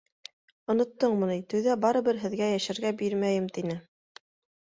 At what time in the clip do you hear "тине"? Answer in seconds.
3.59-3.77